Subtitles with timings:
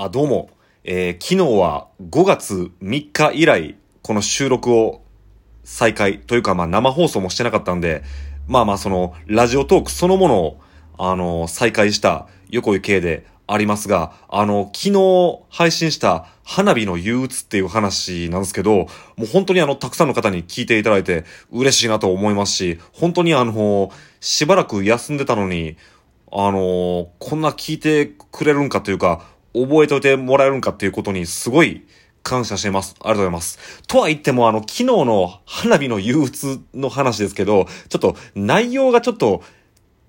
[0.00, 0.50] あ、どうも。
[0.84, 5.02] えー昨日は5月3日以来、この収録を
[5.64, 8.04] 再開というか、まあ生放送もしてなかったんで、
[8.46, 10.60] まあまあその、ラジオトークそのものを、
[10.98, 18.86] あの再開した横井系でありますが、あの、昨日配信した花火の憂鬱っていう話なんですけど、も
[19.22, 23.90] う本当にあの、たくさんの方に聞いていただいて嬉しいなと思いますし、本当にあの、
[24.20, 25.76] しばらく休んでたのに、
[26.30, 29.22] あのこんな聞いてくれるんかというか、
[29.54, 31.86] 覚えておいてもらえるんかっていうことにすごい
[32.22, 32.94] 感謝してます。
[33.00, 33.82] ありがとうございます。
[33.86, 39.42] とは言っても、あの、昨日の花火の憂鬱の話ですけど、ちょっと内容がちょっと、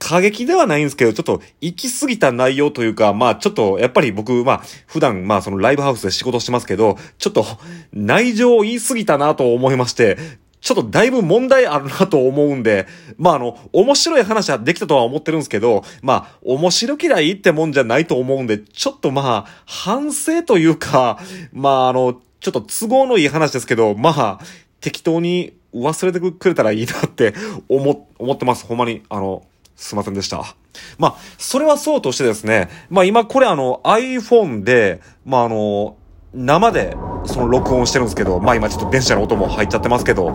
[0.00, 7.44] 過激ではないんですけど、ちょっと行き過ぎた内容というか、まあちょっと、やっぱり僕、まあ普段、まあそのライブハウスで仕事してますけど、ちょっと
[7.92, 10.16] 内情を言い過ぎたなと思いまして、
[10.60, 21.18] ちょっとだいぶ問題あるなと思うんで、まああの、面白い話はできたとは思ってるんですけど、まあ、面白嫌いってもんじゃないと思うんで、ちょっとまあ、反省というか、
[21.52, 24.40] まああの、ちょっと都合のいい話ですけど、まあ、
[24.80, 27.34] 適当に忘れてくれたらいいなって
[27.68, 28.66] 思、思ってます。
[28.66, 29.44] ほんまに、あの、
[29.76, 30.56] すいませんでした。
[30.98, 35.96] まあ、それはそうとしてですね、まあ今これあの iPhone で、まああの、
[36.34, 40.32] 生でその録音してるんですけど、まあ今ちょっと電車の音も入っちゃってますけど、あ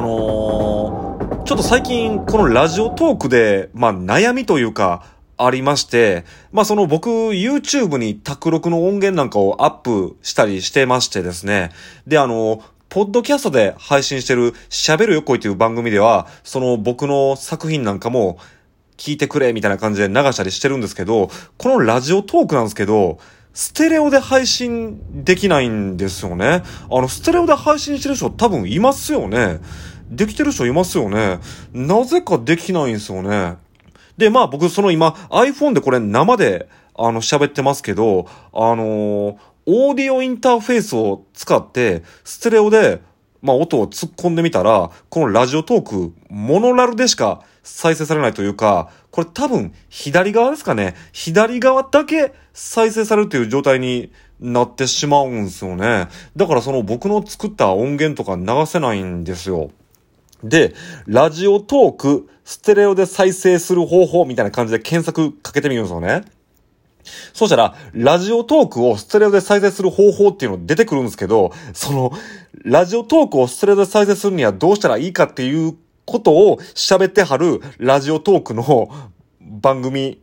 [0.00, 1.04] のー
[1.44, 5.04] ちょっと最近このラジオトークで、まあ悩みというか、
[5.36, 11.70] ありまして、まあその僕 YouTube に卓録の音源なんかをアップしたりしてましてですね。
[12.06, 18.38] で、あの、ポッドキャストで配信してる喋るよこいという番組では、その僕の作品なんかも
[18.96, 21.28] 聞いてくれみたいな感じで流したりしてるんですけど、
[21.58, 23.18] このラジオトークなんですけど、
[23.54, 26.62] ステレオで配信できないんですよね。
[26.90, 29.60] あの、ステレオで配信してる人多分いますよね。
[30.10, 31.38] できてる人いますよね。
[31.72, 33.56] なぜかできないんですよね。
[34.16, 43.00] で、まあ僕その今 iPhone でこれ生であの喋ってますけど、あのーオーディオインターフェースを使ってステレオで
[43.40, 50.94] まあ音を突っ込んでみたら、このラジオトーク、モノラルでしか再生されないというか、これ多分左側ですかね。
[51.12, 56.08] 左側だけ再生されるという状態になってしまうんですよね。
[56.36, 59.70] だからその僕の作った音源とか流せないんですよ。
[60.44, 60.74] で、
[61.06, 66.22] ラジオトーク、ステレオで再生する方法みたいな感じで検索かけてみるんですよね。
[67.32, 72.12] そうしたら、ラジオトークをステレオで再生する方法っていうの出てくるんですけど、その、
[72.64, 75.76] ラジオトークをステレオで再生するにはどうしたらいいかっていう
[76.06, 78.90] ことを喋ってはるラジオトークの
[79.40, 80.20] 番組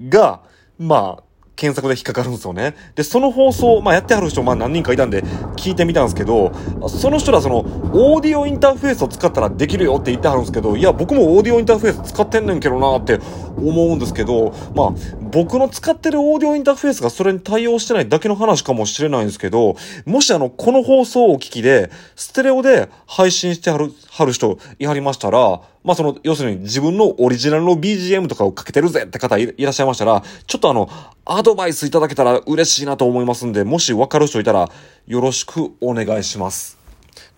[0.00, 0.42] が、
[0.78, 1.22] まあ、
[1.58, 2.76] 検索で引っかかるんですよね。
[2.94, 5.24] で、その放送、まあやってはる人、まあ何人かいたんで
[5.56, 6.52] 聞いてみたんですけど、
[6.88, 13.18] その人らその、オーディオインターフェースを使ったらできるよって言ってはるんですけど、いや、僕もオーディオインターフェース使ってんねんけどなって
[13.56, 30.88] 思うんですけど、まあ、僕の使ってるオーディオインターフェースがそれに対応してないだけの話かもしれないんですけど、もしあの、この放送をお聞きで、ステレオで配信してはる、はる人いはりましたら、まあその、要するに自分のオリジナルの BGM とかをかけてるぜって方いいらっしゃいましたら、ちょっとあの、
[31.24, 34.70] アドバイスいただけたら嬉しいなと思いますんで、もしわかる人いたら、
[35.06, 36.77] よろしくお願いします。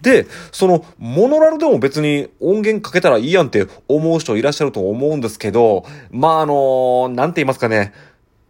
[0.03, 7.93] で、その、モノラルでも別に音源かけたらいいやんって思う人いらっしゃると思うんですけど、まああのなんて言いますかね、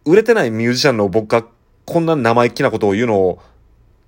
[0.05, 1.45] 売れてないミュージシャンの僕が
[1.85, 3.39] こんな生意気なことを言うのを、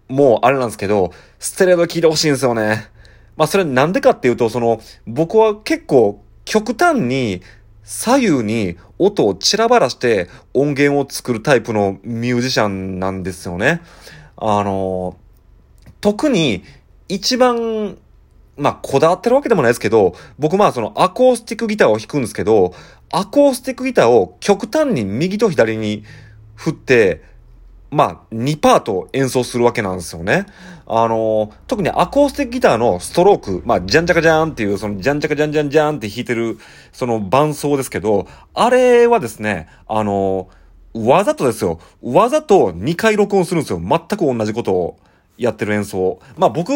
[0.08, 2.90] もうあれなんですけど、ステレオで聞いてほしいんですよね。
[3.36, 7.42] まあそれなんでかっていうと、その、僕は結構極端に
[7.84, 13.82] 左右に音を散らばらして音源を作るタイプのミュージシャンなんですよね。
[14.38, 15.18] あの、
[16.00, 16.64] 特に
[17.14, 17.98] 一番、
[18.58, 22.74] まあ、こだわってるわけでもないですけど、僕まあそのアコースティックギターを弾くんですけど、
[23.12, 26.04] アコースティックギターを極端に右と左に
[26.56, 27.24] 振って、
[27.92, 30.48] まあ、2パート演奏するわけなんですよね。
[30.88, 36.58] あのー特にアコースティックギターのストローク、まあ、ジャンジャカジャーンっていう、その、ジャンジャカジャンジャンジャンって弾いてる、
[36.92, 40.64] その伴奏ですけど、あれはですね、あのー
[40.96, 41.80] わざとですよ。
[42.04, 43.80] わざと2回録音するんですよ。
[43.80, 44.98] 全く同じことを。
[45.38, 46.20] やってる演奏。
[46.38, 46.72] まあ僕、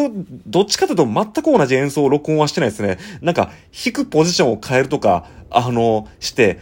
[0.46, 2.98] どっちかというと全く同じ演奏を録音はしてないですね。
[3.20, 6.58] なんか、弾くポジションを変えるとか、あの、して、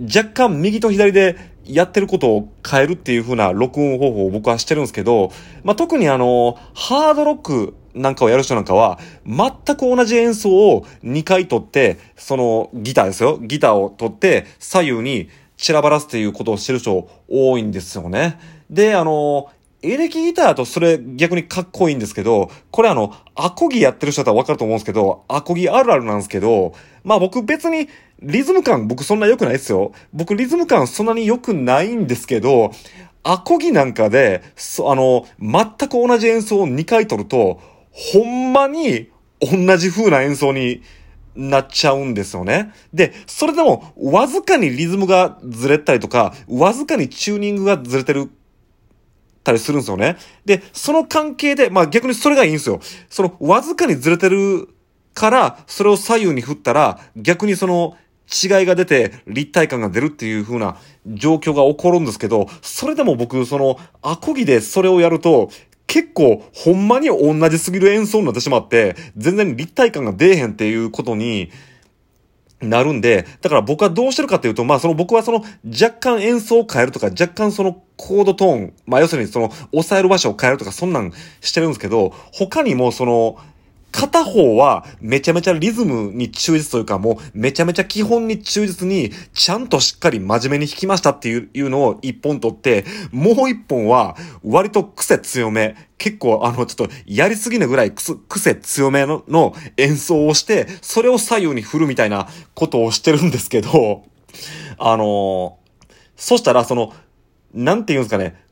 [0.00, 5.30] 若干右と左でやってることを変えるっていう風な録音方法を僕はしてるんですけど、
[5.64, 13.38] まあ、特にあの、ハードロックなんかをやる人なんかは、全く同じ演奏を2回取って、そのギターですよ。
[13.40, 18.38] ギターを取って、左右に散らばらすっていうことをしてる人多いんですよね。
[18.68, 19.48] で、あの、
[19.92, 26.74] エレキギターとそれ逆にかっこいいんですけど、これあの、アコギやってる人だったらわかると思うんですけど、アコギあるあるなんですけど、
[27.04, 27.88] まあ僕別に
[28.20, 29.92] リズム感僕そんな良くないですよ。
[30.12, 32.72] 僕リズム感そんなに良くないんですけど、
[33.22, 37.60] アコギなんかで、そあの、全く同じ演奏を2回取ると、
[37.90, 39.10] ほんまに
[39.40, 40.82] 同じ風な演奏に
[41.34, 42.72] なっちゃうんですよね。
[42.94, 48.30] で、それでも、わずかにリズムがずれたりとか、わずかにチューニングがずれてる
[49.46, 50.16] たりするんですよね。
[50.44, 52.80] で、その関係で、まあ逆にそれがいいんですよ。
[53.08, 54.68] その、わずかにずれてる
[55.14, 57.96] から、それを左右に振ったら、逆にその、
[58.28, 65.50] 違いが出て立体感が出るっていう風な状況が起こるんですけど、それでも僕、その、アコギでそれをやると、
[65.86, 71.50] 結構、ほんまに同じすぎる演奏になってしまって、全然立体感が出えへんっていうことに、
[72.60, 83.38] なるんで、だから僕はどうしてるかというと、まあその僕はその若干演奏を変えるとか、若干そのコードトーン、まあ要するにその抑える場所を変えるとか、そんなんしてるんですけど、他にもその、
[83.96, 94.14] 片方はめちゃめちゃリズムに忠実というかもうめちゃめちゃ基本に忠実にちゃんとしっかり真面目に弾きましたっていういうのを一本取って、もう一本は
[94.44, 104.04] 割と癖強め、結構あのちょっとやりすぎなぐらい癖強めのの演奏をして、それを左右に振るみたいなことをしてるんですけど、
[104.76, 105.58] あの
[106.16, 106.92] そしたらその、
[107.54, 108.44] なんて言うんですかね、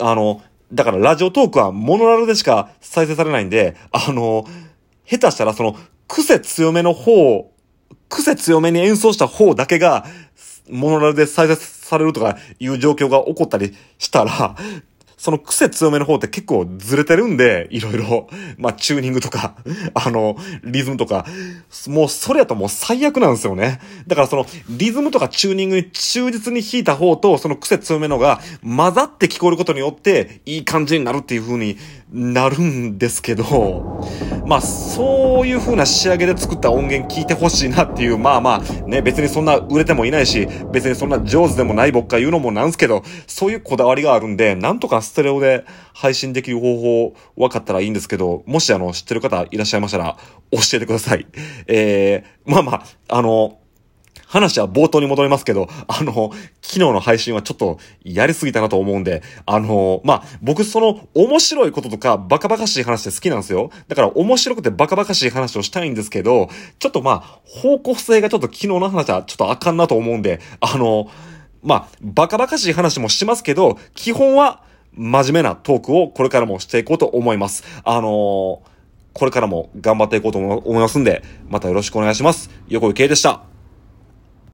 [0.00, 0.42] あの、
[0.72, 4.46] だからラジオトークはモノラルでしか再生されないんで、あの、
[5.06, 5.76] 下手したらその、
[6.06, 7.50] 癖強めの方、
[8.08, 10.04] 癖強めに演奏した方だけが、
[10.68, 14.56] モノラルで再生されるとかいう状況が起こったりしたら、
[15.18, 19.56] その癖強めの方って結構ずれてるんで、いろいろ、まあ、チューニングとか、
[19.92, 21.26] あの、リズムとか、
[21.88, 23.80] もうそれやともう最悪なんですよね。
[24.06, 31.76] だからその、リズムとかチューニングに忠実に弾いた方と、その癖強めのが混ざって聞こえることによって、いい感じになるっていう風に
[32.12, 34.00] なるんですけど、
[34.46, 45.64] まあ、そういう風な仕上げで作った音源聞いてほしいなっていう、まあまあ、ね、別にそんな売れてもいないし、別にそんな上手でもない僕が言うのもなんすけど、そういうこだわりがあるんで、なんとかステレオで
[45.94, 50.16] 配信できる方法分かったらいいんですけど、もしあの、知ってる方いらっしゃいましたら、
[50.52, 51.26] 教えてください。
[51.66, 53.58] えー、まあまあ、あの、
[54.28, 63.70] 話は冒頭に戻りますけど、あの、昨日の配信はちょっとやりすぎたなと思うんで、あの、まあ、僕その面白いこととかバカバカしい話って好きなんですよ。
[63.88, 71.10] だから面白くてバカバカしい話をしたいんですけど、ちょっとまあ、方向性がちょっと昨日の話はちょっとあかんなと思うんで、あの、
[71.62, 74.62] まあ、バカバカしい話もしますけど、基本は
[74.94, 77.64] 真面目なトークをこれからもしていこうと思います。
[77.84, 78.62] あの
[79.14, 82.50] これからも頑張っていこうと思いますんで、またよろしくお願いします。
[82.68, 83.47] 横井圭でした。